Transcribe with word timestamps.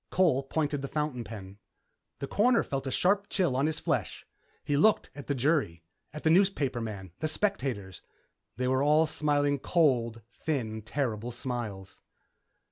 Cole 0.09 0.41
pointed 0.41 0.81
the 0.81 0.87
fountain 0.87 1.23
pen. 1.23 1.59
The 2.17 2.27
Coroner 2.27 2.63
felt 2.63 2.87
a 2.87 2.91
sharp 2.91 3.29
chill 3.29 3.55
on 3.55 3.67
his 3.67 3.79
flesh. 3.79 4.25
He 4.63 4.75
looked 4.75 5.11
at 5.13 5.27
the 5.27 5.35
jury, 5.35 5.83
at 6.11 6.23
the 6.23 6.31
newspaperman, 6.31 7.11
the 7.19 7.27
spectators. 7.27 8.01
They 8.57 8.67
were 8.67 8.81
all 8.81 9.05
smiling 9.05 9.59
cold, 9.59 10.23
thin, 10.43 10.81
terrible 10.81 11.31
smiles.... 11.31 12.01